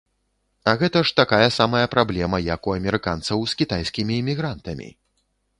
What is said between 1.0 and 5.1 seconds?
ж такая самая праблема, як у амерыканцаў з кітайскімі імігрантамі.